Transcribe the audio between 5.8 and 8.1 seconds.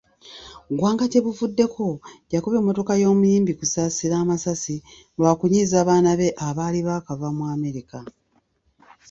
baana be abaali baakava mu America.